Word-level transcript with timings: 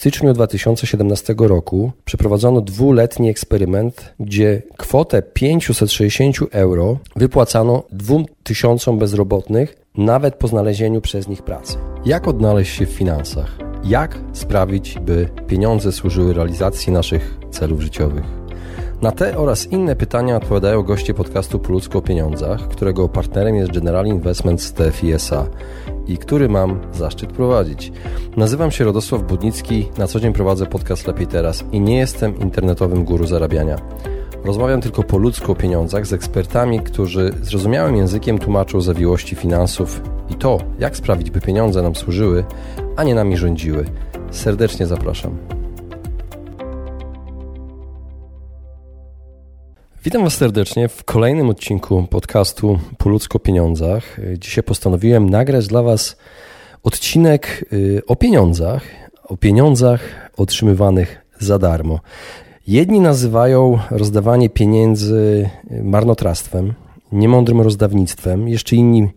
styczniu 0.00 0.32
2017 0.32 1.34
roku 1.38 1.92
przeprowadzono 2.04 2.60
dwuletni 2.60 3.30
eksperyment, 3.30 4.14
gdzie 4.20 4.62
kwotę 4.76 5.22
560 5.22 6.36
euro 6.50 6.98
wypłacano 7.16 7.82
2000 7.92 8.98
bezrobotnych 8.98 9.76
nawet 9.96 10.34
po 10.34 10.48
znalezieniu 10.48 11.00
przez 11.00 11.28
nich 11.28 11.42
pracy. 11.42 11.76
Jak 12.04 12.28
odnaleźć 12.28 12.76
się 12.76 12.86
w 12.86 12.90
finansach? 12.90 13.58
Jak 13.84 14.18
sprawić, 14.32 14.98
by 14.98 15.28
pieniądze 15.46 15.92
służyły 15.92 16.34
realizacji 16.34 16.92
naszych 16.92 17.38
celów 17.50 17.80
życiowych? 17.80 18.24
Na 19.02 19.12
te 19.12 19.38
oraz 19.38 19.66
inne 19.66 19.96
pytania 19.96 20.36
odpowiadają 20.36 20.82
goście 20.82 21.14
podcastu 21.14 21.58
Po 21.58 21.72
ludzko 21.72 21.98
o 21.98 22.02
pieniądzach, 22.02 22.68
którego 22.68 23.08
partnerem 23.08 23.56
jest 23.56 23.72
General 23.72 24.06
Investments 24.06 24.72
TFISA 24.72 25.46
i 26.10 26.18
który 26.18 26.48
mam 26.48 26.80
zaszczyt 26.92 27.32
prowadzić. 27.32 27.92
Nazywam 28.36 28.70
się 28.70 28.84
Radosław 28.84 29.22
Budnicki, 29.22 29.88
na 29.98 30.06
co 30.06 30.20
dzień 30.20 30.32
prowadzę 30.32 30.66
podcast 30.66 31.06
Lepiej 31.06 31.26
Teraz 31.26 31.64
i 31.72 31.80
nie 31.80 31.98
jestem 31.98 32.38
internetowym 32.38 33.04
guru 33.04 33.26
zarabiania. 33.26 33.76
Rozmawiam 34.44 34.80
tylko 34.80 35.02
po 35.02 35.18
ludzku 35.18 35.52
o 35.52 35.54
pieniądzach 35.54 36.06
z 36.06 36.12
ekspertami, 36.12 36.80
którzy 36.80 37.34
zrozumiałym 37.42 37.96
językiem 37.96 38.38
tłumaczą 38.38 38.80
zawiłości 38.80 39.36
finansów 39.36 40.02
i 40.30 40.34
to, 40.34 40.58
jak 40.78 40.96
sprawić, 40.96 41.30
by 41.30 41.40
pieniądze 41.40 41.82
nam 41.82 41.94
służyły, 41.94 42.44
a 42.96 43.04
nie 43.04 43.14
nami 43.14 43.36
rządziły. 43.36 43.84
Serdecznie 44.30 44.86
zapraszam. 44.86 45.59
Witam 50.04 50.22
Was 50.22 50.34
serdecznie 50.34 50.88
w 50.88 51.04
kolejnym 51.04 51.48
odcinku 51.48 52.06
podcastu 52.10 52.78
Po 52.98 53.08
ludzko 53.08 53.38
pieniądzach. 53.38 54.16
Dzisiaj 54.38 54.64
postanowiłem 54.64 55.30
nagrać 55.30 55.66
dla 55.66 55.82
Was 55.82 56.16
odcinek 56.82 57.64
y, 57.72 58.02
o 58.06 58.16
pieniądzach, 58.16 58.82
o 59.24 59.36
pieniądzach 59.36 60.00
otrzymywanych 60.36 61.26
za 61.38 61.58
darmo. 61.58 62.00
Jedni 62.66 63.00
nazywają 63.00 63.78
rozdawanie 63.90 64.50
pieniędzy 64.50 65.50
marnotrawstwem, 65.82 66.74
niemądrym 67.12 67.60
rozdawnictwem, 67.60 68.48
jeszcze 68.48 68.76
inni 68.76 69.08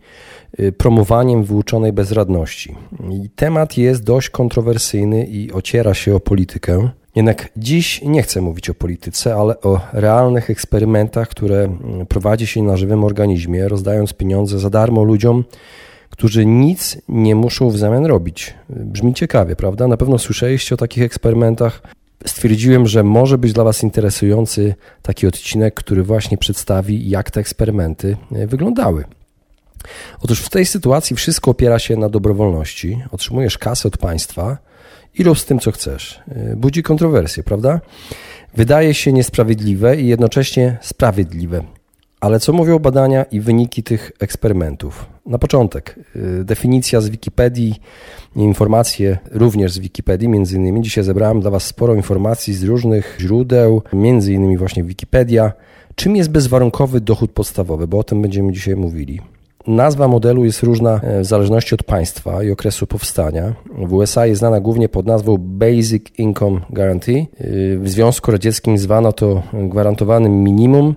y, 0.60 0.72
promowaniem 0.72 1.44
wyuczonej 1.44 1.92
bezradności. 1.92 2.76
I 3.10 3.30
temat 3.30 3.76
jest 3.76 4.04
dość 4.04 4.30
kontrowersyjny 4.30 5.26
i 5.26 5.52
ociera 5.52 5.94
się 5.94 6.14
o 6.14 6.20
politykę. 6.20 6.90
Jednak 7.14 7.48
dziś 7.56 8.02
nie 8.02 8.22
chcę 8.22 8.40
mówić 8.40 8.70
o 8.70 8.74
polityce, 8.74 9.34
ale 9.34 9.60
o 9.60 9.80
realnych 9.92 10.50
eksperymentach, 10.50 11.28
które 11.28 11.64
mm, 11.64 12.06
prowadzi 12.06 12.46
się 12.46 12.62
na 12.62 12.76
żywym 12.76 13.04
organizmie, 13.04 13.68
rozdając 13.68 14.12
pieniądze 14.12 14.58
za 14.58 14.70
darmo 14.70 15.04
ludziom, 15.04 15.44
którzy 16.10 16.46
nic 16.46 16.98
nie 17.08 17.34
muszą 17.34 17.70
w 17.70 17.78
zamian 17.78 18.06
robić. 18.06 18.54
Brzmi 18.68 19.14
ciekawie, 19.14 19.56
prawda? 19.56 19.88
Na 19.88 19.96
pewno 19.96 20.18
słyszeliście 20.18 20.74
o 20.74 20.78
takich 20.78 21.02
eksperymentach. 21.02 21.82
Stwierdziłem, 22.26 22.86
że 22.86 23.02
może 23.02 23.38
być 23.38 23.52
dla 23.52 23.64
Was 23.64 23.82
interesujący 23.82 24.74
taki 25.02 25.26
odcinek, 25.26 25.74
który 25.74 26.02
właśnie 26.02 26.38
przedstawi, 26.38 27.10
jak 27.10 27.30
te 27.30 27.40
eksperymenty 27.40 28.16
e, 28.32 28.46
wyglądały. 28.46 29.04
Otóż 30.20 30.40
w 30.40 30.50
tej 30.50 30.66
sytuacji 30.66 31.16
wszystko 31.16 31.50
opiera 31.50 31.78
się 31.78 31.96
na 31.96 32.08
dobrowolności. 32.08 33.02
Otrzymujesz 33.10 33.58
kasę 33.58 33.88
od 33.88 33.98
państwa 33.98 34.58
i 35.18 35.24
rób 35.24 35.38
z 35.38 35.44
tym, 35.44 35.58
co 35.58 35.72
chcesz. 35.72 36.22
Y, 36.52 36.56
budzi 36.56 36.82
kontrowersje, 36.82 37.42
prawda? 37.42 37.80
Wydaje 38.56 38.94
się 38.94 39.12
niesprawiedliwe 39.12 39.96
i 39.96 40.06
jednocześnie 40.06 40.78
sprawiedliwe. 40.80 41.64
Ale 42.20 42.40
co 42.40 42.52
mówią 42.52 42.78
badania 42.78 43.24
i 43.24 43.40
wyniki 43.40 43.82
tych 43.82 44.12
eksperymentów? 44.20 45.06
Na 45.26 45.38
początek, 45.38 45.98
y, 46.16 46.44
definicja 46.44 47.00
z 47.00 47.08
Wikipedii, 47.08 47.74
informacje 48.36 49.18
również 49.30 49.72
z 49.72 49.78
Wikipedii, 49.78 50.28
między 50.28 50.56
innymi. 50.56 50.82
Dzisiaj 50.82 51.04
zebrałem 51.04 51.40
dla 51.40 51.50
Was 51.50 51.64
sporo 51.64 51.94
informacji 51.94 52.54
z 52.54 52.64
różnych 52.64 53.16
źródeł, 53.20 53.82
między 53.92 54.32
innymi 54.32 54.56
właśnie 54.56 54.84
Wikipedia. 54.84 55.52
Czym 55.94 56.16
jest 56.16 56.30
bezwarunkowy 56.30 57.00
dochód 57.00 57.32
podstawowy? 57.32 57.86
Bo 57.86 57.98
o 57.98 58.04
tym 58.04 58.22
będziemy 58.22 58.52
dzisiaj 58.52 58.76
mówili. 58.76 59.20
Nazwa 59.66 60.08
modelu 60.08 60.44
jest 60.44 60.62
różna 60.62 61.00
e, 61.00 61.20
w 61.20 61.24
zależności 61.24 61.74
od 61.74 61.82
państwa 61.82 62.42
i 62.42 62.50
okresu 62.50 62.86
powstania. 62.86 63.54
W 63.78 63.92
USA 63.92 64.26
jest 64.26 64.38
znana 64.38 64.60
głównie 64.60 64.88
pod 64.88 65.06
nazwą 65.06 65.36
Basic 65.38 66.02
Income 66.18 66.60
Guarantee. 66.70 67.16
E, 67.16 67.26
w 67.78 67.88
Związku 67.88 68.30
Radzieckim 68.30 68.78
zwano 68.78 69.12
to 69.12 69.42
gwarantowanym 69.52 70.42
minimum. 70.42 70.94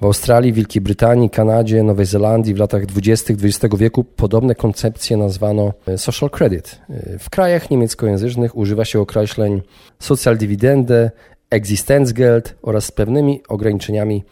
W 0.00 0.04
Australii, 0.04 0.52
Wielkiej 0.52 0.82
Brytanii, 0.82 1.30
Kanadzie, 1.30 1.82
Nowej 1.82 2.06
Zelandii 2.06 2.54
w 2.54 2.58
latach 2.58 2.86
20. 2.86 3.34
XX 3.34 3.76
wieku 3.76 4.04
podobne 4.04 4.54
koncepcje 4.54 5.16
nazwano 5.16 5.72
e, 5.86 5.98
social 5.98 6.30
credit. 6.30 6.80
W 7.18 7.30
krajach 7.30 7.70
niemieckojęzycznych 7.70 8.56
używa 8.56 8.84
się 8.84 9.00
określeń 9.00 9.62
Sozialdividende, 9.98 11.10
Existenzgeld 11.50 12.54
oraz 12.62 12.84
z 12.84 12.92
pewnymi 12.92 13.42
ograniczeniami 13.48 14.24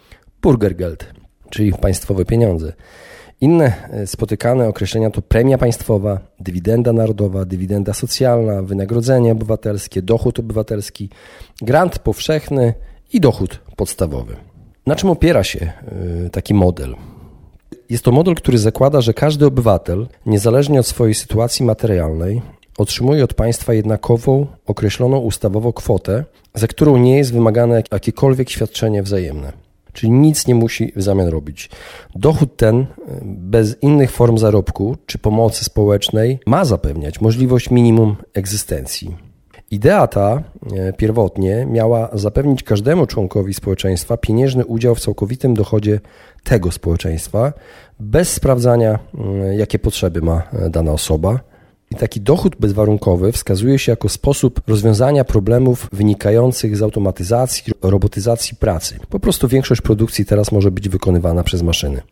Bürgergeld, 0.42 1.04
czyli 1.50 1.72
państwowe 1.72 2.24
pieniądze. 2.24 2.72
Inne 3.40 3.88
e, 3.90 4.06
spotykane 4.06 4.68
określenia 4.68 5.10
to 5.10 5.22
premia 5.22 5.58
państwowa, 5.58 6.20
dywidenda 6.40 6.92
narodowa, 6.92 7.44
dywidenda 7.44 7.92
socjalna, 7.92 8.62
wynagrodzenie 8.62 9.32
obywatelskie, 9.32 10.02
dochód 10.02 10.38
obywatelski, 10.38 11.10
grant 11.62 11.98
powszechny 11.98 12.74
i 13.12 13.20
dochód 13.20 13.60
podstawowy. 13.76 14.36
Na 14.86 14.96
czym 14.96 15.10
opiera 15.10 15.44
się 15.44 15.72
e, 16.26 16.30
taki 16.30 16.54
model? 16.54 16.94
Jest 17.90 18.04
to 18.04 18.12
model, 18.12 18.34
który 18.34 18.58
zakłada, 18.58 19.00
że 19.00 19.14
każdy 19.14 19.46
obywatel, 19.46 20.06
niezależnie 20.26 20.80
od 20.80 20.86
swojej 20.86 21.14
sytuacji 21.14 21.64
materialnej, 21.64 22.42
otrzymuje 22.78 23.24
od 23.24 23.34
państwa 23.34 23.74
jednakową, 23.74 24.46
określoną 24.66 25.18
ustawowo 25.18 25.72
kwotę, 25.72 26.24
za 26.54 26.66
którą 26.66 26.96
nie 26.96 27.16
jest 27.16 27.32
wymagane 27.32 27.82
jakiekolwiek 27.92 28.50
świadczenie 28.50 29.02
wzajemne 29.02 29.65
czyli 29.96 30.12
nic 30.12 30.46
nie 30.46 30.54
musi 30.54 30.92
w 30.96 31.02
zamian 31.02 31.28
robić. 31.28 31.70
Dochód 32.14 32.56
ten, 32.56 32.80
e, 32.80 32.86
bez 33.24 33.82
innych 33.82 34.10
form 34.10 34.38
zarobku 34.38 34.96
czy 35.06 35.18
pomocy 35.18 35.64
społecznej, 35.64 36.38
ma 36.46 36.64
zapewniać 36.64 37.20
możliwość 37.20 37.70
minimum 37.70 38.16
egzystencji. 38.34 39.16
Idea 39.70 40.06
ta 40.06 40.42
e, 40.76 40.92
pierwotnie 40.92 41.66
miała 41.70 42.08
zapewnić 42.12 42.62
każdemu 42.62 43.06
członkowi 43.06 43.54
społeczeństwa 43.54 44.16
pieniężny 44.16 44.66
udział 44.66 44.94
w 44.94 45.00
całkowitym 45.00 45.54
dochodzie 45.54 46.00
tego 46.44 46.72
społeczeństwa, 46.72 47.52
bez 48.00 48.32
sprawdzania, 48.32 48.98
jakie 49.56 49.78
potrzeby 49.78 50.22
ma 50.22 50.42
dana 50.70 50.92
osoba 50.92 51.40
i 51.90 51.94
taki 51.94 52.20
dochód 52.20 52.56
bezwarunkowy 52.60 53.32
wskazuje 53.32 53.78
się 53.78 53.92
jako 53.92 54.08
sposób 54.08 54.60
rozwiązania 54.66 55.24
problemów 55.24 55.88
wynikających 55.92 56.76
z 56.76 56.82
automatyzacji, 56.82 57.72
robotyzacji 57.82 58.56
pracy. 58.56 58.98
Po 59.08 59.20
prostu 59.20 59.48
większość 59.48 59.80
produkcji 59.80 60.26
teraz 60.26 60.52
może 60.52 60.70
być 60.70 60.88
wykonywana 60.88 61.42
przez 61.42 61.62
maszyny. 61.62 62.02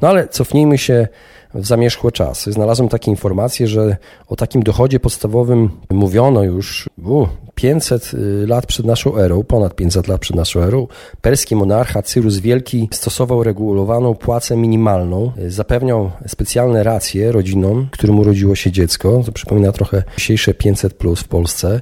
No 0.00 0.08
ale 0.08 0.28
cofnijmy 0.28 0.78
się 0.78 1.08
w 1.54 1.66
zamierzchłe 1.66 2.12
czasy. 2.12 2.52
Znalazłem 2.52 2.88
takie 2.88 3.10
informacje, 3.10 3.66
że 3.66 3.96
o 4.28 4.36
takim 4.36 4.62
dochodzie 4.62 5.00
podstawowym 5.00 5.70
mówiono 5.90 6.42
już 6.42 6.88
u, 7.04 7.26
500 7.54 8.14
y, 8.14 8.46
lat 8.46 8.66
przed 8.66 8.86
naszą 8.86 9.16
erą, 9.16 9.42
ponad 9.42 9.74
500 9.74 10.08
lat 10.08 10.20
przed 10.20 10.36
naszą 10.36 10.60
erą. 10.60 10.86
Perski 11.20 11.56
monarcha 11.56 12.02
Cyrus 12.02 12.38
Wielki 12.38 12.88
stosował 12.92 13.42
regulowaną 13.42 14.14
płacę 14.14 14.56
minimalną, 14.56 15.32
y, 15.38 15.50
zapewniał 15.50 16.10
specjalne 16.26 16.82
racje 16.82 17.32
rodzinom, 17.32 17.88
którym 17.90 18.18
urodziło 18.18 18.54
się 18.54 18.72
dziecko. 18.72 19.22
To 19.26 19.32
przypomina 19.32 19.72
trochę 19.72 20.02
dzisiejsze 20.16 20.54
500 20.54 20.94
plus 20.94 21.20
w 21.20 21.28
Polsce. 21.28 21.80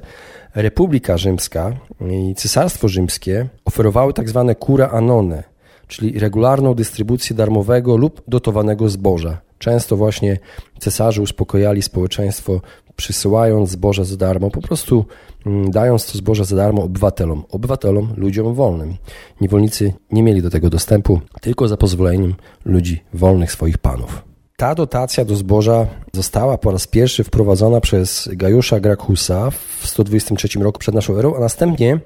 Republika 0.55 1.17
Rzymska 1.17 1.73
i 2.09 2.35
Cesarstwo 2.35 2.87
Rzymskie 2.87 3.47
oferowały 3.65 4.13
tak 4.13 4.29
zwane 4.29 4.55
cura 4.55 4.89
anone, 4.89 5.43
czyli 5.91 6.19
regularną 6.19 6.73
dystrybucję 6.73 7.35
darmowego 7.35 7.97
lub 7.97 8.21
dotowanego 8.27 8.89
zboża. 8.89 9.41
Często 9.57 9.97
właśnie 9.97 10.39
cesarze 10.79 11.21
uspokojali 11.21 11.81
społeczeństwo, 11.81 12.61
przysyłając 12.95 13.69
zboże 13.69 14.05
za 14.05 14.17
darmo, 14.17 14.51
po 14.51 14.61
prostu 14.61 15.05
mm, 15.45 15.71
dając 15.71 16.11
to 16.11 16.17
zboże 16.17 16.45
za 16.45 16.55
darmo 16.55 16.83
obywatelom, 16.83 17.43
obywatelom, 17.49 18.13
ludziom 18.17 18.53
wolnym. 18.53 18.95
Niewolnicy 19.41 19.93
nie 20.11 20.23
mieli 20.23 20.41
do 20.41 20.49
tego 20.49 20.69
dostępu 20.69 21.21
tylko 21.41 21.67
za 21.67 21.77
pozwoleniem 21.77 22.35
ludzi 22.65 23.03
wolnych 23.13 23.51
swoich 23.51 23.77
panów. 23.77 24.21
Ta 24.57 24.75
dotacja 24.75 25.25
do 25.25 25.35
zboża 25.35 25.87
została 26.13 26.57
po 26.57 26.71
raz 26.71 26.87
pierwszy 26.87 27.23
wprowadzona 27.23 27.81
przez 27.81 28.29
Gajusza 28.33 28.79
Gracchusa 28.79 29.51
w 29.51 29.87
123 29.87 30.59
roku 30.59 30.79
przed 30.79 30.95
naszą 30.95 31.17
erą, 31.17 31.35
a 31.35 31.39
następnie 31.39 31.99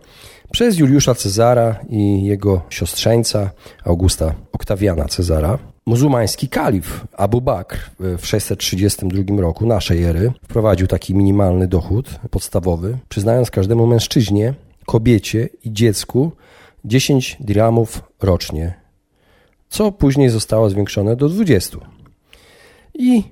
przez 0.55 0.77
Juliusza 0.77 1.15
Cezara 1.15 1.79
i 1.89 2.23
jego 2.23 2.61
siostrzeńca 2.69 3.49
Augusta 3.85 4.33
Oktawiana 4.51 5.05
Cezara. 5.05 5.57
Muzułmański 5.85 6.49
kalif 6.49 7.05
Abu 7.17 7.41
Bakr 7.41 7.91
w 8.17 8.25
632 8.25 9.41
roku 9.41 9.65
naszej 9.65 10.03
ery 10.03 10.31
wprowadził 10.43 10.87
taki 10.87 11.15
minimalny 11.15 11.67
dochód 11.67 12.19
podstawowy, 12.31 12.97
przyznając 13.09 13.51
każdemu 13.51 13.87
mężczyźnie, 13.87 14.53
kobiecie 14.85 15.49
i 15.63 15.73
dziecku 15.73 16.31
10 16.85 17.37
dirhamów 17.39 18.01
rocznie, 18.21 18.73
co 19.69 19.91
później 19.91 20.29
zostało 20.29 20.69
zwiększone 20.69 21.15
do 21.15 21.29
20. 21.29 21.77
I 22.93 23.23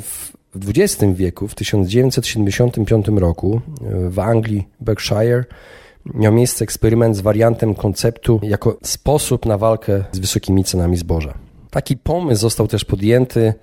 w 0.00 0.32
W 0.56 0.70
XX 0.70 1.04
wieku, 1.14 1.48
w 1.48 1.54
1975 1.54 3.08
roku 3.08 3.60
w 4.10 4.18
Anglii, 4.18 4.68
Berkshire, 4.80 5.44
miał 6.14 6.32
miejsce 6.32 6.64
eksperyment 6.64 7.16
z 7.16 7.20
wariantem 7.20 7.74
konceptu 7.74 8.40
jako 8.42 8.76
sposób 8.82 9.46
na 9.46 9.58
walkę 9.58 10.04
z 10.12 10.18
wysokimi 10.18 10.64
cenami 10.64 10.96
zboża. 10.96 11.34
Taki 11.70 11.96
pomysł 11.96 12.40
został 12.40 12.68
też 12.68 12.84
podjęty 12.84 13.54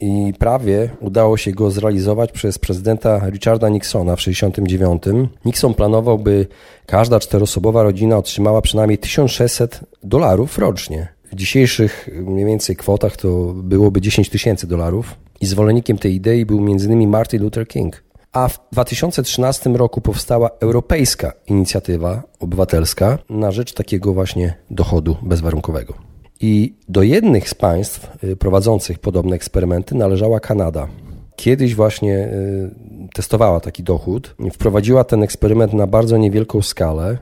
i 0.00 0.32
prawie 0.38 0.90
udało 1.00 1.36
się 1.36 1.52
go 1.52 1.70
zrealizować 1.70 2.32
przez 2.32 2.58
prezydenta 2.58 3.30
Richarda 3.30 3.68
Nixona 3.68 4.16
w 4.16 4.18
1969. 4.18 5.02
Nixon 5.44 5.74
planował, 5.74 6.18
by 6.18 6.46
każda 6.86 7.20
czteroosobowa 7.20 7.82
rodzina 7.82 8.16
otrzymała 8.16 8.62
przynajmniej 8.62 8.98
1600 8.98 9.80
dolarów 10.02 10.58
rocznie. 10.58 11.08
W 11.32 11.34
dzisiejszych 11.34 12.08
mniej 12.22 12.46
więcej 12.46 12.76
kwotach 12.76 13.16
to 13.16 13.52
byłoby 13.54 14.00
10 14.00 14.30
tysięcy 14.30 14.66
dolarów. 14.66 15.14
I 15.40 15.46
zwolennikiem 15.46 15.98
tej 15.98 16.14
idei 16.14 16.46
był 16.46 16.58
m.in. 16.58 17.08
Martin 17.08 17.42
Luther 17.42 17.68
King. 17.68 18.07
A 18.32 18.48
w 18.48 18.60
2013 18.72 19.70
roku 19.70 20.00
powstała 20.00 20.50
Europejska 20.60 21.32
Inicjatywa 21.46 22.22
Obywatelska 22.40 23.18
na 23.30 23.50
rzecz 23.50 23.72
takiego 23.72 24.14
właśnie 24.14 24.54
dochodu 24.70 25.16
bezwarunkowego. 25.22 25.94
I 26.40 26.74
do 26.88 27.02
jednych 27.02 27.48
z 27.48 27.54
państw 27.54 28.24
y, 28.24 28.36
prowadzących 28.36 28.98
podobne 28.98 29.36
eksperymenty 29.36 29.94
należała 29.94 30.40
Kanada. 30.40 30.88
Kiedyś 31.36 31.74
właśnie 31.74 32.28
y, 32.28 32.70
testowała 33.14 33.60
taki 33.60 33.82
dochód, 33.82 34.34
wprowadziła 34.52 35.04
ten 35.04 35.22
eksperyment 35.22 35.72
na 35.72 35.86
bardzo 35.86 36.16
niewielką 36.16 36.62
skalę 36.62 37.18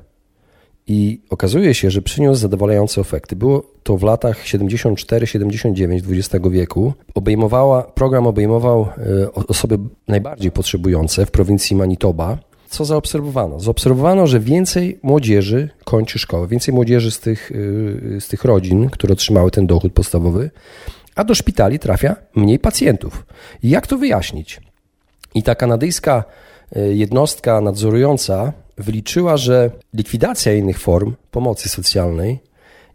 i 0.87 1.21
okazuje 1.31 1.75
się, 1.75 1.91
że 1.91 2.03
przyniósł 2.03 2.41
zadowalające 2.41 3.01
efekty. 3.01 3.37
Było 3.37 3.63
to 3.83 3.97
w 3.97 4.03
latach 4.03 4.45
74-79 4.45 6.01
XX 6.11 6.45
wieku. 6.51 6.93
Obejmowała, 7.15 7.83
program 7.83 8.27
obejmował 8.27 8.89
y, 9.27 9.33
osoby 9.33 9.79
najbardziej 10.09 10.51
potrzebujące 10.51 11.27
w 11.27 11.31
prowincji 11.31 11.77
Manitoba 11.77 12.39
co 12.69 12.85
zaobserwowano? 12.85 13.61
Zaobserwowano, 13.61 14.27
że 14.27 14.41
więcej 14.41 14.99
młodzieży 15.03 15.69
kończy 15.85 16.19
szkołę, 16.19 16.49
więcej 16.49 16.75
młodzieży 16.75 17.11
z 17.11 17.21
tych, 17.21 17.51
y, 17.51 18.19
z 18.21 18.29
tych 18.29 18.45
rodzin, 18.45 18.91
które 18.91 19.13
otrzymały 19.13 19.51
ten 19.51 19.67
dochód 19.67 19.93
podstawowy, 19.93 20.51
a 21.15 21.25
do 21.25 21.35
szpitali 21.35 21.79
trafia 21.79 22.17
mniej 22.35 22.59
pacjentów. 22.59 23.27
Jak 23.63 23.87
to 23.87 23.99
wyjaśnić? 23.99 24.61
I 25.35 25.43
ta 25.43 25.55
kanadyjska 25.55 26.25
y, 26.77 26.95
jednostka 26.95 27.61
nadzorująca 27.61 28.53
wyliczyła, 28.77 29.37
że 29.37 29.71
likwidacja 29.95 30.55
innych 30.55 30.79
form 30.79 31.15
pomocy 31.31 31.69
socjalnej 31.69 32.39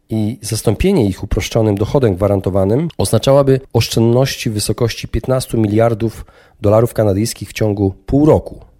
i 0.10 0.38
zastąpienie 0.42 1.06
ich 1.06 1.24
uproszczonym 1.24 1.75
dochodem 1.75 2.16
gwarantowanym 2.16 2.88
oznaczałaby 2.98 3.60
oszczędności 3.74 4.50
w 4.50 4.54
wysokości 4.54 5.07
15 5.07 5.57
miliardów 5.57 6.25
dolarów 6.62 6.94
kanadyjskich 6.94 7.50
w 7.50 7.54
ciągu 7.54 7.94
pół 8.06 8.25
roku. 8.25 8.70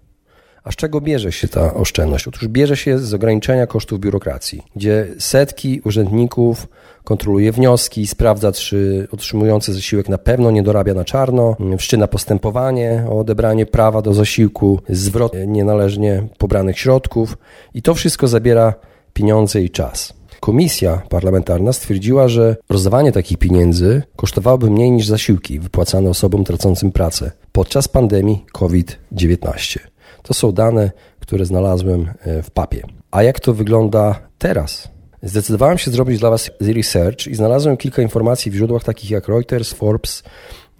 A 0.64 0.72
z 0.72 0.76
czego 0.76 1.00
bierze 1.00 1.32
się 1.32 1.48
ta 1.48 1.74
oszczędność? 1.74 2.28
Otóż 2.28 2.48
bierze 2.48 2.76
się 2.76 2.98
z 2.98 3.14
ograniczenia 3.14 3.66
kosztów 3.66 4.00
biurokracji, 4.00 4.62
gdzie 4.76 5.08
setki 5.18 5.80
urzędników 5.84 6.68
kontroluje 7.04 7.52
wnioski, 7.52 8.06
sprawdza, 8.06 8.52
czy 8.52 9.08
otrzymujący 9.12 9.74
zasiłek 9.74 10.08
na 10.08 10.18
pewno 10.18 10.50
nie 10.50 10.62
dorabia 10.62 10.94
na 10.94 11.04
czarno, 11.04 11.56
wszczyna 11.78 12.08
postępowanie 12.08 13.04
o 13.08 13.18
odebranie 13.18 13.66
prawa 13.66 14.02
do 14.02 14.14
zasiłku, 14.14 14.80
zwrot 14.88 15.32
nienależnie 15.46 16.28
pobranych 16.38 16.78
środków 16.78 17.38
i 17.74 17.82
to 17.82 17.94
wszystko 17.94 18.28
zabiera 18.28 18.74
pieniądze 19.12 19.62
i 19.62 19.70
czas. 19.70 20.14
Komisja 20.40 21.02
parlamentarna 21.08 21.72
stwierdziła, 21.72 22.28
że 22.28 22.56
rozdawanie 22.68 23.12
takich 23.12 23.38
pieniędzy 23.38 24.02
kosztowałoby 24.16 24.70
mniej 24.70 24.90
niż 24.90 25.06
zasiłki 25.06 25.60
wypłacane 25.60 26.10
osobom 26.10 26.44
tracącym 26.44 26.92
pracę 26.92 27.30
podczas 27.52 27.88
pandemii 27.88 28.44
COVID-19. 28.52 29.91
To 30.22 30.34
są 30.34 30.52
dane, 30.52 30.90
które 31.20 31.46
znalazłem 31.46 32.08
e, 32.20 32.42
w 32.42 32.50
papie. 32.50 32.82
A 33.10 33.22
jak 33.22 33.40
to 33.40 33.54
wygląda 33.54 34.20
teraz? 34.38 34.88
Zdecydowałem 35.22 35.78
się 35.78 35.90
zrobić 35.90 36.18
dla 36.18 36.30
Was 36.30 36.50
research 36.60 37.26
i 37.26 37.34
znalazłem 37.34 37.76
kilka 37.76 38.02
informacji 38.02 38.50
w 38.50 38.54
źródłach 38.54 38.84
takich 38.84 39.10
jak 39.10 39.28
Reuters, 39.28 39.72
Forbes, 39.72 40.22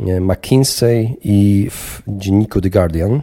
e, 0.00 0.20
McKinsey 0.20 1.16
i 1.24 1.68
w 1.70 2.02
dzienniku 2.08 2.60
The 2.60 2.70
Guardian. 2.70 3.22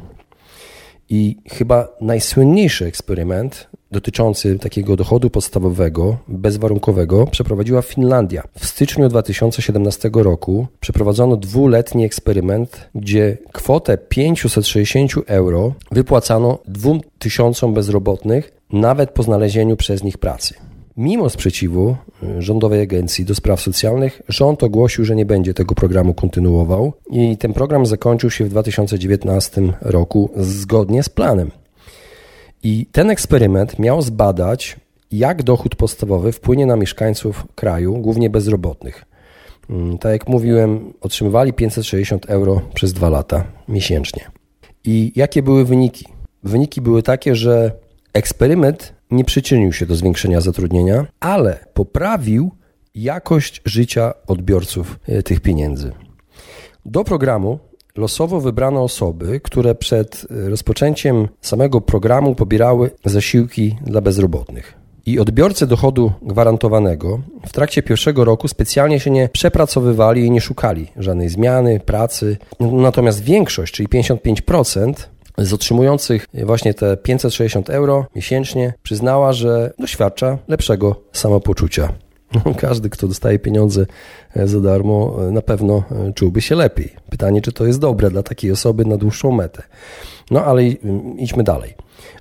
I 1.10 1.38
chyba 1.52 1.88
najsłynniejszy 2.02 2.86
eksperyment 2.86 3.70
dotyczący 3.92 4.60
takiego 4.60 4.96
dochodu 4.96 5.30
podstawowego, 5.30 6.18
bezwarunkowego, 6.28 7.28
przeprowadziła 7.28 7.82
Finlandia. 7.82 8.44
W 8.60 8.66
styczniu 8.66 9.10
2017 9.10 10.10
roku 10.14 10.68
przeprowadzono 10.80 11.38
dwuletni 11.38 12.06
eksperyment, 12.06 12.90
gdzie 12.96 13.38
kwotę 13.52 13.98
560 13.98 15.12
euro 15.28 15.74
wypłacano 15.92 16.60
2000 16.68 17.74
bezrobotnych, 17.74 18.52
nawet 18.74 19.10
po 19.10 19.24
znalezieniu 19.24 19.78
przez 19.78 20.04
nich 20.04 20.18
pracy. 20.18 20.54
Mimo 20.98 21.30
sprzeciwu 21.30 21.96
y, 22.24 22.42
Rządowej 22.42 22.82
Agencji 22.82 23.26
do 23.26 23.36
Spraw 23.36 23.62
Socjalnych, 23.62 24.22
rząd 24.28 24.64
ogłosił, 24.64 25.06
że 25.06 25.16
nie 25.16 25.26
będzie 25.26 25.54
tego 25.54 25.76
programu 25.76 26.14
kontynuował 26.14 26.94
i 27.12 27.38
ten 27.38 27.54
program 27.54 27.86
zakończył 27.86 28.30
się 28.30 28.46
w 28.46 28.50
2019 28.50 29.62
roku 29.82 30.30
zgodnie 30.36 31.04
z 31.04 31.10
planem. 31.10 31.52
I 32.64 32.86
ten 32.92 33.10
eksperyment 33.10 33.80
miał 33.80 34.02
zbadać, 34.02 34.78
jak 35.12 35.44
dochód 35.44 35.76
podstawowy 35.76 36.32
wpłynie 36.32 36.66
na 36.66 36.76
mieszkańców 36.76 37.48
kraju, 37.56 37.98
głównie 37.98 38.30
bezrobotnych. 38.30 39.06
Mm, 39.70 39.98
tak 39.98 40.12
jak 40.12 40.28
mówiłem, 40.28 40.94
otrzymywali 41.02 41.54
560 41.54 42.26
euro 42.26 42.62
przez 42.74 42.94
dwa 42.94 43.10
lata 43.10 43.44
miesięcznie. 43.68 44.32
I 44.84 45.12
jakie 45.16 45.44
były 45.44 45.66
wyniki? 45.66 46.06
Wyniki 46.44 46.82
były 46.82 47.04
takie, 47.04 47.36
że 47.36 47.72
eksperyment 48.14 48.94
nie 49.12 49.26
przyczynił 49.26 49.74
się 49.74 49.86
do 49.86 49.96
zwiększenia 49.96 50.42
zatrudnienia, 50.42 51.06
ale 51.20 51.66
poprawił 51.74 52.52
jakość 52.96 53.62
życia 53.66 54.14
odbiorców 54.28 55.00
e, 55.08 55.24
tych 55.24 55.40
pieniędzy. 55.40 55.92
Do 56.86 57.04
programu 57.04 57.60
losowo 58.00 58.40
wybrano 58.40 58.84
osoby, 58.84 59.40
które 59.40 59.76
przed 59.76 60.26
e, 60.46 60.50
rozpoczęciem 60.50 61.28
samego 61.42 61.82
programu 61.82 62.36
pobierały 62.36 62.92
zasiłki 63.06 63.76
dla 63.86 64.02
bezrobotnych. 64.02 64.74
I 65.06 65.20
odbiorcy 65.20 65.68
dochodu 65.68 66.12
gwarantowanego 66.22 67.20
w 67.48 67.52
trakcie 67.52 67.84
pierwszego 67.84 68.26
roku 68.26 68.48
specjalnie 68.48 69.00
się 69.00 69.12
nie 69.12 69.30
przepracowywali 69.30 70.26
i 70.26 70.32
nie 70.32 70.42
szukali 70.42 70.88
żadnej 70.98 71.30
zmiany, 71.30 71.80
pracy. 71.80 72.38
Natomiast 72.60 73.24
większość, 73.24 73.74
czyli 73.74 73.90
55%, 73.90 74.94
z 75.38 75.54
otrzymujących 75.54 76.28
właśnie 76.34 76.74
te 76.74 76.98
560 76.98 77.70
euro 77.70 78.06
miesięcznie 78.16 78.74
przyznała, 78.84 79.34
że 79.34 79.74
doświadcza 79.80 80.38
lepszego 80.48 80.96
samopoczucia. 81.12 81.94
Każdy, 82.58 82.90
kto 82.90 83.08
dostaje 83.08 83.40
pieniądze 83.40 83.86
e, 84.36 84.48
za 84.48 84.60
darmo, 84.60 85.18
e, 85.28 85.32
na 85.32 85.42
pewno 85.42 85.84
e, 85.92 86.14
czułby 86.14 86.42
się 86.42 86.56
lepiej. 86.56 86.94
Pytanie, 87.10 87.42
czy 87.42 87.52
to 87.52 87.66
jest 87.66 87.80
dobre 87.80 88.10
dla 88.10 88.24
takiej 88.24 88.52
osoby 88.52 88.86
na 88.86 88.98
dłuższą 88.98 89.32
metę. 89.32 89.64
No 90.32 90.46
ale 90.46 90.64
idźmy 91.18 91.44
dalej. 91.44 91.74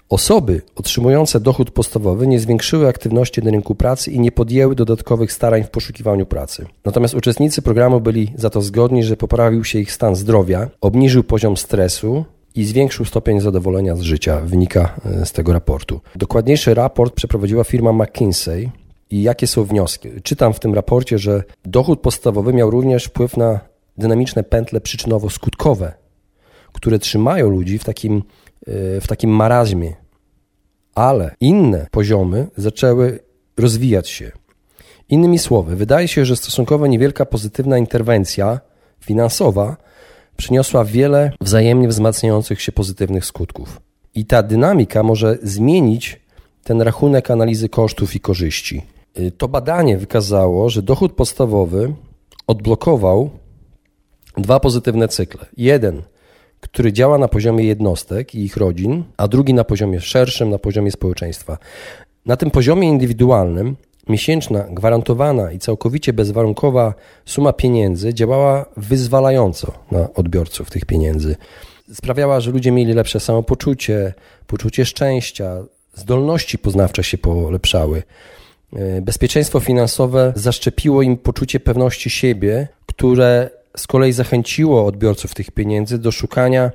Osoby 0.08 0.62
otrzymujące 0.76 1.40
dochód 1.40 1.70
podstawowy 1.70 2.26
nie 2.26 2.40
zwiększyły 2.40 2.88
aktywności 2.88 3.42
na 3.42 3.50
rynku 3.50 3.74
pracy 3.74 4.10
i 4.10 4.20
nie 4.20 4.32
podjęły 4.32 4.74
dodatkowych 4.74 5.32
starań 5.32 5.64
w 5.64 5.70
poszukiwaniu 5.70 6.26
pracy. 6.26 6.66
Natomiast 6.84 7.14
uczestnicy 7.14 7.62
programu 7.62 8.00
byli 8.00 8.32
za 8.36 8.50
to 8.50 8.62
zgodni, 8.62 9.04
że 9.04 9.16
poprawił 9.16 9.64
się 9.64 9.78
ich 9.78 9.92
stan 9.92 10.16
zdrowia, 10.16 10.68
obniżył 10.80 11.24
poziom 11.24 11.56
stresu, 11.56 12.24
i 12.54 12.64
zwiększył 12.64 13.04
stopień 13.04 13.40
zadowolenia 13.40 13.96
z 13.96 14.00
życia, 14.00 14.40
wynika 14.40 15.00
z 15.24 15.32
tego 15.32 15.52
raportu. 15.52 16.00
Dokładniejszy 16.16 16.74
raport 16.74 17.14
przeprowadziła 17.14 17.64
firma 17.64 17.92
McKinsey, 17.92 18.70
i 19.10 19.22
jakie 19.22 19.46
są 19.46 19.64
wnioski. 19.64 20.08
Czytam 20.22 20.52
w 20.52 20.60
tym 20.60 20.74
raporcie, 20.74 21.18
że 21.18 21.42
dochód 21.64 22.00
podstawowy 22.00 22.52
miał 22.52 22.70
również 22.70 23.04
wpływ 23.04 23.36
na 23.36 23.60
dynamiczne 23.98 24.42
pętle 24.42 24.80
przyczynowo-skutkowe, 24.80 25.92
które 26.72 26.98
trzymają 26.98 27.50
ludzi 27.50 27.78
w 27.78 27.84
takim, 27.84 28.22
e, 28.66 29.00
w 29.00 29.06
takim 29.06 29.30
marazmie. 29.30 29.96
Ale 30.94 31.34
inne 31.40 31.86
poziomy 31.90 32.46
zaczęły 32.56 33.18
rozwijać 33.56 34.08
się. 34.08 34.32
Innymi 35.08 35.38
słowy, 35.38 35.76
wydaje 35.76 36.08
się, 36.08 36.24
że 36.24 36.36
stosunkowo 36.36 36.86
niewielka 36.86 37.26
pozytywna 37.26 37.78
interwencja 37.78 38.60
finansowa 39.00 39.76
przyniosła 40.36 40.84
wiele 40.84 41.32
wzajemnie 41.40 41.88
wzmacniających 41.88 42.62
się 42.62 42.72
pozytywnych 42.72 43.24
skutków. 43.24 43.80
I 44.14 44.26
ta 44.26 44.42
dynamika 44.42 45.02
może 45.02 45.38
zmienić 45.42 46.20
ten 46.64 46.82
rachunek 46.82 47.30
analizy 47.30 47.68
kosztów 47.68 48.14
i 48.14 48.20
korzyści. 48.20 48.82
Y, 49.18 49.30
to 49.30 49.48
badanie 49.48 49.98
wykazało, 49.98 50.70
że 50.70 50.82
dochód 50.82 51.12
podstawowy 51.12 51.94
odblokował 52.46 53.30
dwa 54.36 54.60
pozytywne 54.60 55.08
cykle. 55.08 55.46
Jeden, 55.56 56.02
który 56.60 56.92
działa 56.92 57.18
na 57.18 57.28
poziomie 57.28 57.64
jednostek 57.64 58.34
i 58.34 58.44
ich 58.44 58.56
rodzin, 58.56 59.04
a 59.16 59.28
drugi 59.28 59.54
na 59.54 59.64
poziomie 59.64 60.00
szerszym, 60.00 60.50
na 60.50 60.58
poziomie 60.58 60.90
społeczeństwa. 60.90 61.58
Na 62.26 62.36
tym 62.36 62.50
poziomie 62.50 62.88
indywidualnym 62.88 63.76
miesięczna, 64.08 64.60
gwarantowana 64.70 65.52
i 65.52 65.58
całkowicie 65.58 66.12
bezwarunkowa 66.12 66.94
suma 67.24 67.52
pieniędzy 67.52 68.14
działała 68.14 68.66
wyzwalająco 68.76 69.72
na 69.90 70.14
odbiorców 70.14 70.70
tych 70.70 70.84
pieniędzy. 70.84 71.36
Sprawiała, 71.92 72.40
że 72.40 72.50
ludzie 72.50 72.70
mieli 72.72 72.92
lepsze 72.92 73.20
samopoczucie, 73.20 74.14
poczucie 74.46 74.84
szczęścia, 74.84 75.56
zdolności 75.94 76.58
poznawcze 76.58 77.04
się 77.04 77.18
polepszały. 77.18 78.02
E, 78.72 79.02
bezpieczeństwo 79.02 79.60
finansowe 79.60 80.32
zaszczepiło 80.36 81.02
im 81.02 81.16
poczucie 81.16 81.60
pewności 81.60 82.10
siebie, 82.10 82.68
które 82.86 83.50
z 83.76 83.86
kolei 83.86 84.12
zachęciło 84.12 84.86
odbiorców 84.86 85.34
tych 85.34 85.50
pieniędzy 85.50 85.98
do 85.98 86.12
szukania 86.12 86.70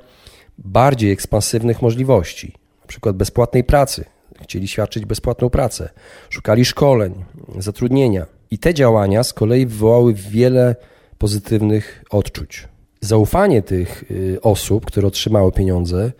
bardziej 0.58 1.12
ekspansywnych 1.12 1.82
możliwości, 1.82 2.52
przykład 2.86 3.16
bezpłatnej 3.16 3.64
pracy. 3.64 4.04
Chcieli 4.42 4.68
świadczyć 4.68 5.06
bezpłatną 5.06 5.50
pracę, 5.50 5.88
szukali 6.30 6.64
szkoleń, 6.64 7.24
zatrudnienia. 7.58 8.26
I 8.50 8.58
te 8.58 8.74
działania 8.74 9.22
z 9.22 9.32
kolei 9.32 9.66
wywołały 9.66 10.14
wiele 10.14 10.76
pozytywnych 11.18 12.04
odczuć. 12.10 12.68
Zaufanie 13.00 13.62
tych 13.62 14.04
y, 14.10 14.38
osób, 14.42 14.86
które 14.86 15.08
otrzymały 15.08 15.52
pieniądze, 15.52 16.12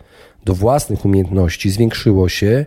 do 0.45 0.53
własnych 0.53 1.05
umiejętności 1.05 1.69
zwiększyło 1.69 2.29
się 2.29 2.65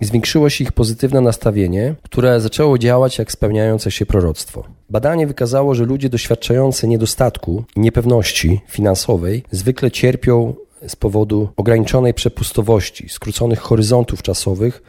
zwiększyło 0.00 0.50
się 0.50 0.64
ich 0.64 0.72
pozytywne 0.72 1.20
nastawienie, 1.20 1.94
które 2.02 2.40
zaczęło 2.40 2.78
działać 2.78 3.18
jak 3.18 3.32
spełniające 3.32 3.90
się 3.90 4.06
proroctwo. 4.06 4.64
Badanie 4.90 5.26
wykazało, 5.26 5.74
że 5.74 5.84
ludzie 5.84 6.08
doświadczający 6.08 6.88
niedostatku 6.88 7.64
i 7.76 7.80
niepewności 7.80 8.60
finansowej 8.68 9.42
zwykle 9.50 9.90
cierpią 9.90 10.54
z 10.88 10.96
powodu 10.96 11.48
ograniczonej 11.56 12.14
przepustowości, 12.14 13.08
skróconych 13.08 13.58
horyzontów 13.60 14.22
czasowych 14.22 14.82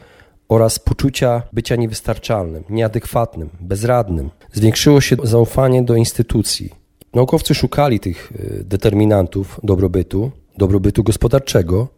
oraz 0.48 0.78
poczucia 0.78 1.42
bycia 1.52 1.76
niewystarczalnym, 1.76 2.64
nieadekwatnym, 2.70 3.50
bezradnym. 3.60 4.30
Zwiększyło 4.52 5.00
się 5.00 5.16
zaufanie 5.22 5.82
do 5.82 5.94
instytucji. 5.96 6.70
Naukowcy 7.14 7.54
szukali 7.54 8.00
tych 8.00 8.32
e, 8.32 8.64
determinantów 8.64 9.60
dobrobytu, 9.62 10.30
dobrobytu 10.58 11.02
gospodarczego, 11.04 11.88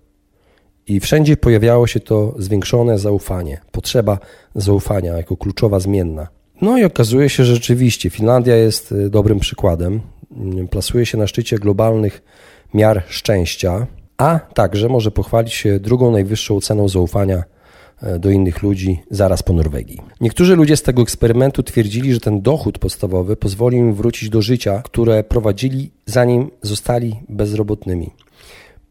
i 0.87 1.01
wszędzie 1.01 1.37
pojawiało 1.37 1.87
się 1.87 2.01
to 2.01 2.35
zwiększone 2.39 2.99
zaufanie, 2.99 3.61
potrzeba 3.73 4.19
zaufania 4.55 5.17
jako 5.17 5.37
kluczowa 5.37 5.81
zmienna. 5.81 6.29
No 6.61 6.79
i 6.79 6.85
okazuje 6.85 7.29
się, 7.29 7.45
że 7.45 7.55
rzeczywiście 7.55 8.11
Finlandia 8.11 8.57
jest 8.57 8.93
e, 8.93 9.11
dobrym 9.11 9.41
przykładem. 9.41 10.01
Plasuje 10.71 11.07
się 11.07 11.19
na 11.19 11.27
szczycie 11.27 11.59
globalnych 11.59 12.23
miar 12.75 13.03
szczęścia, 13.09 13.87
a 14.19 14.39
także 14.39 14.89
może 14.89 15.11
pochwalić 15.11 15.53
się 15.53 15.81
drugą 15.81 16.11
najwyższą 16.11 16.61
ceną 16.61 16.89
zaufania 16.89 17.45
e, 18.03 18.19
do 18.19 18.31
innych 18.31 18.63
ludzi 18.63 19.03
zaraz 19.11 19.43
po 19.43 19.53
Norwegii. 19.53 20.01
Niektórzy 20.21 20.57
ludzie 20.57 20.77
z 20.77 20.83
tego 20.83 21.03
eksperymentu 21.03 21.63
twierdzili, 21.63 22.15
że 22.15 22.21
ten 22.21 22.43
dochód 22.43 22.79
podstawowy 22.79 23.37
pozwoli 23.37 23.77
im 23.77 23.95
wrócić 23.95 24.29
do 24.29 24.43
życia, 24.43 24.83
które 24.85 25.25
prowadzili 25.25 25.91
zanim 26.07 26.51
zostali 26.63 27.21
bezrobotnymi 27.29 28.11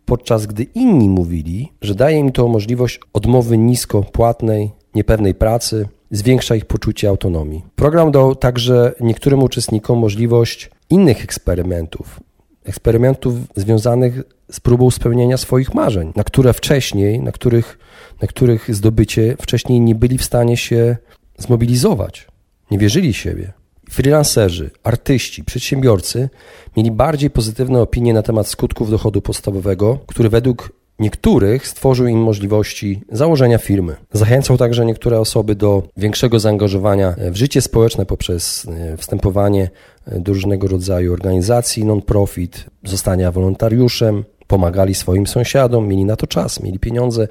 podczas 0.10 0.46
gdy 0.46 0.64
inni 0.64 1.10
mówili, 1.10 1.72
że 1.82 1.96
daje 1.96 2.18
im 2.18 2.32
to 2.32 2.48
możliwość 2.48 3.00
odmowy 3.14 3.58
nisko 3.58 4.04
płatnej, 4.04 4.72
niepewnej 4.96 5.36
pracy, 5.36 5.88
zwiększa 6.12 6.56
ich 6.56 6.66
poczucie 6.66 7.10
autonomii. 7.10 7.64
Program 7.76 8.12
dał 8.12 8.36
także 8.36 8.94
niektórym 9.00 9.44
uczestnikom 9.44 10.00
możliwość 10.00 10.70
innych 10.90 11.24
eksperymentów, 11.24 12.20
eksperymentów 12.64 13.34
związanych 13.56 14.24
z 14.52 14.60
próbą 14.60 14.92
spełnienia 14.92 15.38
swoich 15.38 15.74
marzeń, 15.74 16.12
na 16.16 16.24
które 16.24 16.54
wcześniej, 16.54 17.20
na 17.20 17.32
których, 17.32 17.80
na 18.22 18.28
których 18.28 18.76
zdobycie 18.76 19.36
wcześniej 19.42 19.80
nie 19.82 19.96
byli 19.96 20.18
w 20.18 20.24
stanie 20.24 20.58
się 20.58 20.98
zmobilizować, 21.38 22.28
nie 22.72 22.78
wierzyli 22.78 23.14
siebie. 23.14 23.54
Freelancerzy, 23.90 24.72
artyści, 24.84 25.44
przedsiębiorcy 25.44 26.30
mieli 26.78 26.92
bardziej 26.92 27.30
pozytywne 27.30 27.82
opinie 27.82 28.14
na 28.14 28.24
temat 28.24 28.48
skutków 28.48 28.92
dochodu 28.92 29.22
podstawowego, 29.22 30.00
który 30.08 30.30
według 30.30 30.72
niektórych 31.00 31.68
stworzył 31.68 32.08
im 32.08 32.20
możliwości 32.20 33.02
założenia 33.12 33.58
firmy. 33.58 33.96
Zachęcał 34.12 34.58
także 34.58 34.86
niektóre 34.86 35.20
osoby 35.20 35.56
do 35.56 35.84
większego 35.98 36.40
zaangażowania 36.40 37.16
w 37.32 37.36
życie 37.36 37.62
społeczne 37.62 38.06
poprzez 38.06 38.68
e, 38.68 38.98
wstępowanie 38.98 39.70
e, 40.06 40.20
do 40.20 40.34
różnego 40.34 40.68
rodzaju 40.68 41.14
organizacji 41.14 41.86
non-profit, 41.86 42.66
zostania 42.84 43.32
wolontariuszem, 43.32 44.24
pomagali 44.48 44.96
swoim 44.96 45.28
sąsiadom, 45.28 45.88
mieli 45.88 46.06
na 46.06 46.16
to 46.16 46.28
czas, 46.28 46.64
mieli 46.64 46.80
pieniądze, 46.80 47.28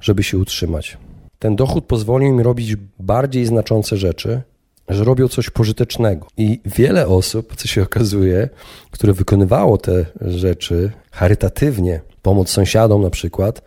żeby 0.00 0.22
się 0.22 0.38
utrzymać. 0.38 0.98
Ten 1.38 1.56
dochód 1.56 1.84
pozwolił 1.84 2.28
im 2.28 2.40
robić 2.40 2.76
bardziej 2.98 3.46
znaczące 3.46 3.96
rzeczy, 3.96 4.42
że 4.88 5.04
robią 5.04 5.28
coś 5.28 5.50
pożytecznego. 5.50 6.26
I 6.36 6.60
wiele 6.64 7.08
osób, 7.08 7.56
co 7.56 7.68
się 7.68 7.82
okazuje, 7.82 8.48
które 8.90 9.12
wykonywało 9.12 9.78
te 9.78 10.06
rzeczy 10.20 10.92
charytatywnie, 11.10 12.00
pomoc 12.22 12.50
sąsiadom 12.50 13.02
na 13.02 13.10
przykład, 13.10 13.62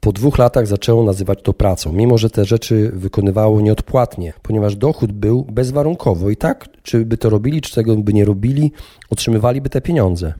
po 0.00 0.12
dwóch 0.12 0.38
latach 0.38 0.66
zaczęło 0.66 1.04
nazywać 1.04 1.38
to 1.42 1.52
pracą, 1.52 1.92
mimo 1.92 2.18
że 2.18 2.30
te 2.30 2.44
rzeczy 2.44 2.90
wykonywało 2.94 3.60
nieodpłatnie, 3.60 4.32
ponieważ 4.42 4.76
dochód 4.76 5.12
był 5.12 5.44
bezwarunkowo 5.44 6.30
i 6.30 6.36
tak, 6.36 6.68
czy 6.82 7.04
by 7.04 7.16
to 7.16 7.30
robili, 7.30 7.60
czy 7.60 7.74
tego 7.74 7.96
by 7.96 8.12
nie 8.12 8.24
robili, 8.24 8.72
otrzymywaliby 9.10 9.70
te 9.70 9.80
pieniądze. 9.80 10.34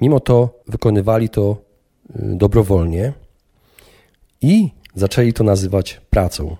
Mimo 0.00 0.20
to 0.20 0.60
wykonywali 0.68 1.28
to 1.28 1.56
y, 2.10 2.12
dobrowolnie 2.16 3.12
i 4.40 4.70
zaczęli 4.94 5.32
to 5.32 5.44
nazywać 5.44 6.00
pracą. 6.10 6.56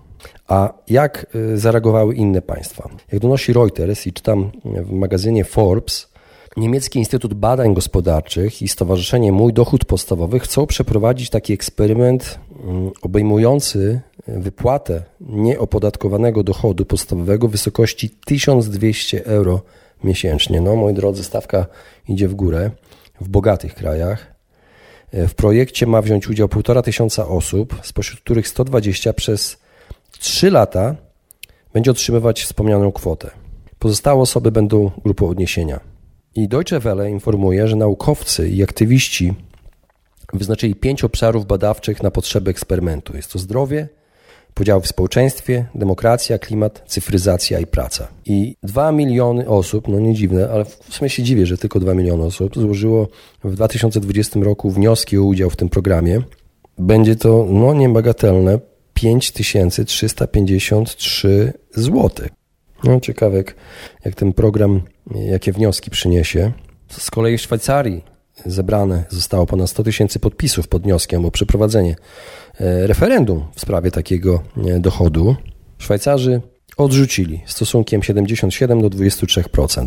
A 0.51 0.73
jak 0.89 1.27
y, 1.35 1.59
zareagowały 1.59 2.15
inne 2.15 2.43
państwa? 2.43 2.89
Jak 3.13 3.23
donosi 3.23 3.53
Reuters 3.53 4.07
i 4.07 4.13
czytam 4.13 4.51
w 4.65 4.93
magazynie 4.93 5.45
Forbes, 5.45 6.09
Niemiecki 6.57 6.99
Instytut 6.99 7.35
Badań 7.35 7.75
Gospodarczych 7.75 8.63
i 8.63 8.69
Stowarzyszenie 8.69 9.33
Mój 9.33 9.53
Dochód 9.53 9.85
Podstawowy 9.85 10.41
chcą 10.41 10.67
przeprowadzić 10.67 11.31
taki 11.31 11.53
eksperyment 11.53 12.39
mm, 12.65 12.91
obejmujący 13.03 14.01
wypłatę 14.27 15.03
nieopodatkowanego 15.21 16.43
dochodu 16.43 16.85
podstawowego 16.85 17.49
w 17.49 17.51
wysokości 17.51 18.11
1200 18.11 19.27
euro 19.27 19.63
miesięcznie. 20.05 20.61
No, 20.61 20.77
moi 20.77 20.95
drodzy, 20.95 21.25
stawka 21.25 21.67
idzie 22.09 22.29
w 22.29 22.35
górę 22.35 22.71
w 23.21 23.29
bogatych 23.29 23.75
krajach. 23.75 24.35
W 25.13 25.35
projekcie 25.35 25.87
ma 25.87 26.03
wziąć 26.03 26.29
udział 26.29 26.49
1,5 26.49 26.83
tysiąca 26.83 27.29
osób, 27.29 27.81
spośród 27.83 28.21
których 28.21 28.49
120 28.49 29.13
przez 29.13 29.61
3 30.21 30.51
lata 30.51 30.97
będzie 31.73 31.91
otrzymywać 31.91 32.43
wspomnianą 32.43 32.93
kwotę. 32.93 33.31
Pozostałe 33.79 34.21
osoby 34.21 34.53
będą 34.53 34.91
grupą 35.05 35.29
odniesienia. 35.29 35.81
I 36.35 36.49
Deutsche 36.49 36.81
Welle 36.81 37.11
informuje, 37.11 37.69
że 37.69 37.77
naukowcy 37.77 38.49
i 38.49 38.63
aktywiści 38.63 39.35
wyznaczyli 40.33 40.75
pięć 40.75 41.05
obszarów 41.05 41.47
badawczych 41.47 42.03
na 42.03 42.11
potrzeby 42.11 42.51
eksperymentu. 42.51 43.17
Jest 43.17 43.33
to 43.33 43.39
zdrowie, 43.39 43.89
podział 44.55 44.81
w 44.81 44.89
społeczeństwie, 44.89 45.67
demokracja, 45.75 46.39
klimat, 46.39 46.83
cyfryzacja 46.87 47.61
i 47.61 47.67
praca. 47.67 48.09
I 48.27 48.57
dwa 48.63 48.93
miliony 48.93 49.49
osób, 49.49 49.89
no 49.89 50.01
nie 50.01 50.15
dziwne, 50.15 50.51
ale 50.51 50.65
w 50.65 50.95
sumie 50.95 51.11
się 51.11 51.23
dziwię, 51.23 51.47
że 51.47 51.59
tylko 51.59 51.81
dwa 51.81 51.95
miliony 51.95 52.25
osób 52.25 52.57
złożyło 52.57 53.09
w 53.45 53.55
2020 53.55 54.41
roku 54.41 54.71
wnioski 54.71 55.19
o 55.19 55.23
udział 55.23 55.51
w 55.51 55.57
tym 55.57 55.69
programie. 55.69 56.23
Będzie 56.79 57.17
to 57.17 57.47
no 57.49 57.75
niebagatelne 57.75 58.70
5353 59.01 61.53
zł. 61.75 62.11
No 62.85 63.01
ciekawe, 63.01 63.37
jak, 63.37 63.55
jak 64.05 64.15
ten 64.15 64.33
program, 64.33 64.83
jakie 65.15 65.53
wnioski 65.53 65.91
przyniesie. 65.91 66.53
Z 66.89 67.11
kolei 67.11 67.39
w 67.39 67.41
Szwajcarii 67.41 68.05
zebrane 68.47 69.05
zostało 69.09 69.47
ponad 69.47 69.71
100 69.71 69.83
tysięcy 69.83 70.21
podpisów 70.21 70.69
pod 70.69 70.83
wnioskiem 70.83 71.25
o 71.25 71.31
przeprowadzenie 71.31 71.97
e, 72.61 72.87
referendum 72.87 73.45
w 73.55 73.61
sprawie 73.61 73.91
takiego 73.91 74.43
e, 74.67 74.81
dochodu. 74.81 75.37
Szwajcarzy 75.79 76.41
odrzucili 76.77 77.41
stosunkiem 77.47 78.03
77 78.03 78.83
do 78.83 78.91
23% 78.91 79.87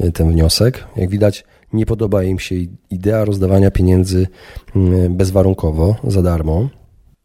e, 0.00 0.12
ten 0.12 0.32
wniosek. 0.32 0.84
Jak 0.96 1.10
widać, 1.10 1.44
nie 1.72 1.86
podoba 1.86 2.24
im 2.24 2.38
się 2.38 2.54
idea 2.90 3.24
rozdawania 3.24 3.70
pieniędzy 3.70 4.26
bezwarunkowo, 5.10 5.96
za 6.04 6.22
darmo. 6.22 6.68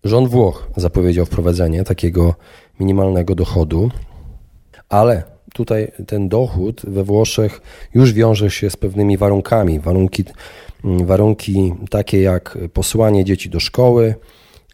Rząd 0.05 0.29
Włoch 0.29 0.69
zapowiedział 0.77 1.25
wprowadzenie 1.25 1.83
takiego 1.83 2.35
minimalnego 2.79 3.35
dochodu, 3.35 3.91
ale 4.89 5.24
tutaj 5.53 5.91
ten 6.07 6.29
dochód 6.29 6.81
we 6.88 7.03
Włoszech 7.03 7.62
już 7.93 8.13
wiąże 8.13 8.51
się 8.51 8.69
z 8.69 8.77
pewnymi 8.77 9.17
warunkami. 9.17 9.79
Warunki, 9.79 10.24
warunki 10.83 11.74
takie 11.89 12.21
jak 12.21 12.57
posyłanie 12.74 13.25
dzieci 13.25 13.50
do 13.50 13.59
szkoły, 13.59 14.15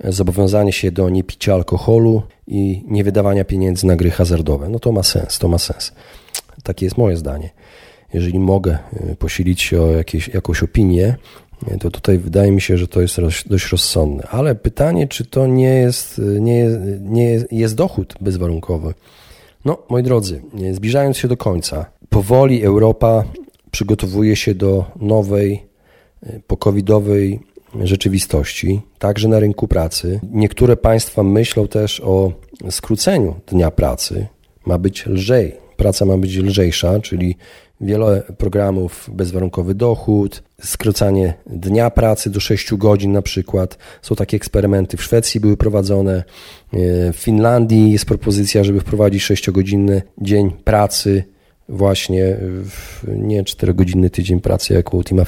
zobowiązanie 0.04 0.74
się 0.74 0.92
do 0.92 1.10
niepicia 1.10 1.54
alkoholu 1.54 2.22
i 2.48 2.84
niewydawania 2.88 3.46
pieniędzy 3.46 3.88
na 3.88 3.96
gry 3.96 4.12
hazardowe. 4.12 4.70
No 4.70 4.80
to 4.80 4.92
ma 4.92 5.04
sens, 5.04 5.40
to 5.40 5.48
ma 5.48 5.58
sens. 5.58 5.94
Takie 6.64 6.86
jest 6.86 6.98
moje 6.98 7.18
zdanie. 7.18 7.50
Jeżeli 8.14 8.40
mogę 8.40 8.78
y, 9.12 9.16
posilić 9.16 9.62
się 9.62 9.82
o 9.82 9.92
jakieś, 9.92 10.28
jakąś 10.28 10.64
opinię, 10.64 11.16
to 11.80 11.92
tutaj 11.92 12.18
wydaje 12.18 12.52
mi 12.52 12.62
się, 12.62 12.78
że 12.78 12.88
to 12.88 13.02
jest 13.02 13.20
dość 13.46 13.72
rozsądne. 13.72 14.28
Ale 14.32 14.56
pytanie, 14.56 15.08
czy 15.08 15.26
to 15.26 15.48
nie 15.48 15.74
jest, 15.74 16.22
nie 16.40 16.68
nie 17.10 17.40
jest, 17.52 17.76
dochód 17.76 18.14
bezwarunkowy. 18.22 18.94
No, 19.66 19.78
moi 19.90 20.04
drodzy, 20.04 20.42
zbliżając 20.72 21.18
się 21.18 21.28
do 21.28 21.38
końca, 21.38 21.86
powoli 22.10 22.64
Europa 22.64 23.24
przygotowuje 23.72 24.36
się 24.36 24.56
do 24.56 24.86
nowej, 24.96 25.64
pokowidowej 26.48 27.40
rzeczywistości, 27.84 28.82
także 29.00 29.28
na 29.28 29.40
rynku 29.40 29.68
pracy. 29.68 30.20
Niektóre 30.32 30.78
państwa 30.78 31.24
myślą 31.24 31.68
też 31.68 32.00
o 32.00 32.32
skróceniu 32.70 33.36
dnia 33.48 33.72
pracy. 33.72 34.28
Ma 34.66 34.78
być 34.78 35.06
lżej, 35.06 35.56
praca 35.78 36.06
ma 36.06 36.18
być 36.18 36.38
lżejsza, 36.38 37.00
czyli 37.00 37.36
wiele 37.82 38.24
programów 38.38 39.10
bezwarunkowy 39.14 39.76
dochód, 39.76 40.44
skrócanie 40.62 41.34
dnia 41.46 41.90
pracy 41.90 42.30
do 42.30 42.40
6 42.40 42.74
godzin 42.74 43.12
na 43.12 43.22
przykład. 43.22 43.78
Są 44.02 44.16
takie 44.16 44.38
eksperymenty 44.38 44.98
w 44.98 45.04
Szwecji 45.04 45.40
były 45.40 45.58
prowadzone, 45.58 46.24
w 47.14 47.16
Finlandii 47.16 47.92
jest 47.92 48.06
propozycja, 48.06 48.64
żeby 48.64 48.80
wprowadzić 48.80 49.24
6-godzinny 49.24 50.02
dzień 50.18 50.52
pracy 50.52 51.24
właśnie 51.70 52.38
w 52.64 53.04
nie 53.08 53.44
4-godzinny 53.44 54.10
tydzień 54.10 54.40
pracy 54.40 54.74
jak 54.74 54.94
u 54.94 55.04
Tima 55.04 55.26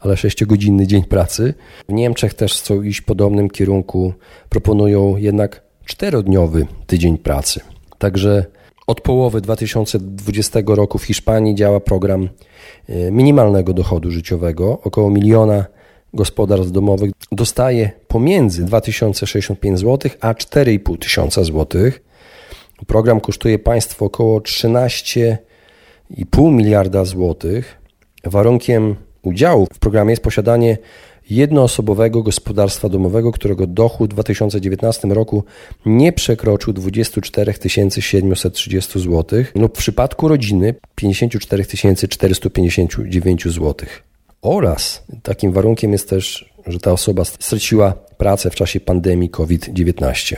ale 0.00 0.14
6-godzinny 0.14 0.86
dzień 0.86 1.04
pracy. 1.04 1.54
W 1.88 1.92
Niemczech 1.92 2.34
też 2.34 2.54
chcą 2.54 2.82
iść 2.82 3.00
w 3.00 3.04
podobnym 3.04 3.50
kierunku, 3.50 4.12
proponują 4.48 5.16
jednak 5.16 5.62
4-dniowy 5.88 6.66
tydzień 6.86 7.18
pracy. 7.18 7.60
Także 7.98 8.44
od 8.92 9.00
połowy 9.00 9.40
2020 9.40 10.60
roku 10.66 10.98
w 10.98 11.04
Hiszpanii 11.04 11.54
działa 11.54 11.80
program 11.80 12.28
e, 12.88 13.10
minimalnego 13.10 13.72
dochodu 13.72 14.10
życiowego. 14.10 14.78
Około 14.84 15.10
miliona 15.10 15.64
gospodarstw 16.14 16.72
domowych 16.72 17.10
dostaje 17.32 17.90
pomiędzy 18.08 18.64
2065 18.64 19.80
zł 19.80 20.10
a 20.20 20.32
4,5 20.32 20.98
tysiąca 20.98 21.44
złotych. 21.44 22.02
Program 22.86 23.20
kosztuje 23.20 23.58
państwo 23.58 24.04
około 24.04 24.40
13,5 24.40 26.52
miliarda 26.52 27.04
złotych. 27.04 27.78
Warunkiem 28.24 28.96
udziału 29.22 29.66
w 29.74 29.78
programie 29.78 30.10
jest 30.10 30.22
posiadanie 30.22 30.78
jednoosobowego 31.34 32.22
gospodarstwa 32.22 32.88
domowego, 32.88 33.32
którego 33.32 33.66
dochód 33.66 34.10
w 34.10 34.14
2019 34.14 35.08
roku 35.08 35.44
nie 35.86 36.12
przekroczył 36.12 36.72
24 36.72 37.54
730 37.66 39.00
zł 39.00 39.44
lub 39.54 39.74
w 39.74 39.78
przypadku 39.78 40.28
rodziny 40.28 40.74
54 40.94 41.64
459 42.08 43.44
zł. 43.44 43.74
Oraz 44.42 45.04
takim 45.22 45.52
warunkiem 45.52 45.92
jest 45.92 46.08
też, 46.08 46.52
że 46.66 46.78
ta 46.78 46.92
osoba 46.92 47.24
straciła 47.24 47.92
pracę 47.92 48.50
w 48.50 48.54
czasie 48.54 48.80
pandemii 48.80 49.30
COVID-19. 49.30 50.36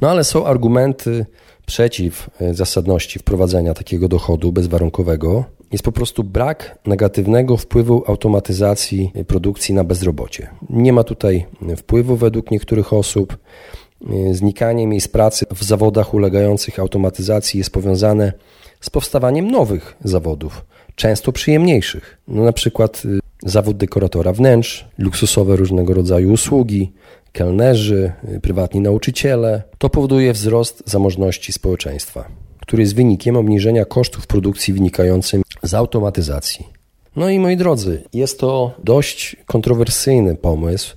No 0.00 0.10
ale 0.10 0.24
są 0.24 0.46
argumenty 0.46 1.26
przeciw 1.66 2.30
e, 2.40 2.54
zasadności 2.54 3.18
wprowadzenia 3.18 3.74
takiego 3.74 4.08
dochodu 4.08 4.52
bezwarunkowego 4.52 5.44
jest 5.72 5.84
po 5.84 5.92
prostu 5.92 6.24
brak 6.24 6.78
negatywnego 6.86 7.56
wpływu 7.56 8.04
automatyzacji 8.06 9.12
produkcji 9.26 9.74
na 9.74 9.84
bezrobocie. 9.84 10.50
Nie 10.70 10.92
ma 10.92 11.04
tutaj 11.04 11.46
wpływu 11.76 12.16
według 12.16 12.50
niektórych 12.50 12.92
osób. 12.92 13.36
Znikanie 14.32 14.86
miejsc 14.86 15.08
pracy 15.08 15.46
w 15.54 15.64
zawodach 15.64 16.14
ulegających 16.14 16.78
automatyzacji 16.78 17.58
jest 17.58 17.70
powiązane 17.70 18.32
z 18.80 18.90
powstawaniem 18.90 19.50
nowych 19.50 19.96
zawodów, 20.04 20.64
często 20.94 21.32
przyjemniejszych. 21.32 22.18
No 22.28 22.44
na 22.44 22.52
przykład 22.52 23.02
zawód 23.42 23.76
dekoratora 23.76 24.32
wnętrz, 24.32 24.84
luksusowe 24.98 25.56
różnego 25.56 25.94
rodzaju 25.94 26.32
usługi, 26.32 26.92
kelnerzy, 27.32 28.12
y, 28.34 28.40
prywatni 28.40 28.80
nauczyciele. 28.80 29.62
To 29.78 29.90
powoduje 29.90 30.32
wzrost 30.32 30.82
zamożności 30.86 31.52
społeczeństwa, 31.52 32.28
który 32.60 32.82
jest 32.82 32.94
wynikiem 32.94 33.36
obniżenia 33.36 33.84
kosztów 33.84 34.26
produkcji 34.26 34.74
wynikającym 34.74 35.42
z 35.62 35.74
automatyzacji. 35.74 36.66
No 37.16 37.30
i 37.30 37.38
moi 37.38 37.56
drodzy, 37.56 38.02
jest 38.12 38.40
to 38.40 38.74
dość 38.84 39.36
kontrowersyjny 39.46 40.36
pomysł, 40.36 40.96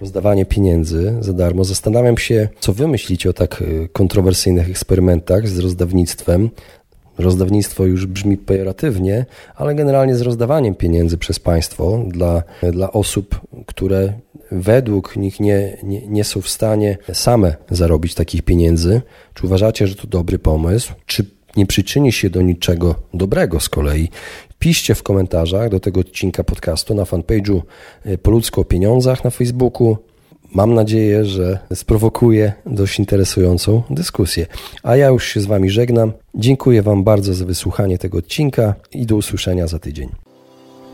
rozdawanie 0.00 0.46
pieniędzy 0.46 1.14
za 1.20 1.32
darmo. 1.32 1.64
Zastanawiam 1.64 2.18
się, 2.18 2.48
co 2.60 2.72
wy 2.72 2.88
myślicie 2.88 3.30
o 3.30 3.32
tak 3.32 3.62
y, 3.62 3.88
kontrowersyjnych 3.92 4.70
eksperymentach 4.70 5.48
z 5.48 5.58
rozdawnictwem. 5.58 6.50
Rozdawnictwo 7.18 7.84
już 7.84 8.06
brzmi 8.06 8.36
pejoratywnie, 8.36 9.26
ale 9.56 9.74
generalnie 9.74 10.16
z 10.16 10.20
rozdawaniem 10.20 10.74
pieniędzy 10.74 11.18
przez 11.18 11.38
państwo 11.38 12.04
dla, 12.08 12.42
dla 12.72 12.92
osób, 12.92 13.40
które 13.66 14.12
według 14.52 15.16
nich 15.16 15.40
nie, 15.40 15.76
nie, 15.82 16.06
nie 16.06 16.24
są 16.24 16.40
w 16.40 16.48
stanie 16.48 16.98
same 17.12 17.56
zarobić 17.70 18.14
takich 18.14 18.42
pieniędzy. 18.42 19.02
Czy 19.34 19.46
uważacie, 19.46 19.86
że 19.86 19.94
to 19.94 20.06
dobry 20.06 20.38
pomysł? 20.38 20.92
Czy 21.06 21.24
nie 21.56 21.66
przyczyni 21.66 22.12
się 22.12 22.30
do 22.30 22.42
niczego 22.42 22.94
dobrego 23.14 23.60
z 23.60 23.68
kolei? 23.68 24.08
Piszcie 24.58 24.94
w 24.94 25.02
komentarzach 25.02 25.68
do 25.68 25.80
tego 25.80 26.00
odcinka 26.00 26.44
podcastu 26.44 26.94
na 26.94 27.02
fanpage'u 27.02 27.60
Po 28.22 28.30
ludzko 28.30 28.60
o 28.60 28.64
pieniądzach 28.64 29.24
na 29.24 29.30
Facebooku. 29.30 29.96
Mam 30.54 30.74
nadzieję, 30.74 31.24
że 31.24 31.58
sprowokuje 31.74 32.52
dość 32.66 32.98
interesującą 32.98 33.82
dyskusję. 33.90 34.46
A 34.82 34.96
ja 34.96 35.08
już 35.08 35.24
się 35.24 35.40
z 35.40 35.46
Wami 35.46 35.70
żegnam. 35.70 36.12
Dziękuję 36.34 36.82
Wam 36.82 37.04
bardzo 37.04 37.34
za 37.34 37.44
wysłuchanie 37.44 37.98
tego 37.98 38.18
odcinka 38.18 38.74
i 38.92 39.06
do 39.06 39.16
usłyszenia 39.16 39.66
za 39.66 39.78
tydzień. 39.78 40.08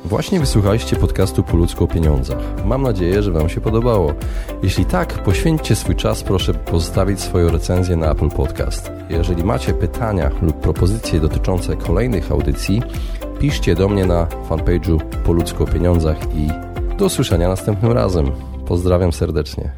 Właśnie 0.04 0.40
wysłuchaliście 0.40 0.96
podcastu 0.96 1.42
Po 1.42 1.56
ludzku 1.56 1.84
o 1.84 1.86
pieniądzach. 1.86 2.38
Mam 2.66 2.82
nadzieję, 2.82 3.22
że 3.22 3.32
Wam 3.32 3.48
się 3.48 3.60
podobało. 3.60 4.14
Jeśli 4.62 4.84
tak, 4.84 5.22
poświęćcie 5.22 5.76
swój 5.76 5.96
czas, 5.96 6.22
proszę 6.22 6.54
pozostawić 6.54 7.20
swoją 7.20 7.48
recenzję 7.50 7.96
na 7.96 8.12
Apple 8.12 8.30
Podcast. 8.30 8.90
Jeżeli 9.10 9.44
macie 9.44 9.72
pytania 9.72 10.30
lub 10.42 10.56
propozycje 10.56 11.20
dotyczące 11.20 11.76
kolejnych 11.76 12.32
audycji, 12.32 12.82
piszcie 13.40 13.74
do 13.74 13.88
mnie 13.88 14.06
na 14.06 14.26
fanpage'u 14.48 15.00
Po 15.24 15.32
ludzku 15.32 15.62
o 15.62 15.66
pieniądzach 15.66 16.16
i 16.34 16.48
do 16.98 17.04
usłyszenia 17.04 17.48
następnym 17.48 17.92
razem. 17.92 18.49
Pozdrawiam 18.70 19.12
serdecznie. 19.12 19.70